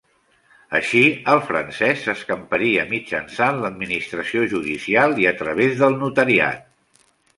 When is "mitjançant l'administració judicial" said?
2.93-5.15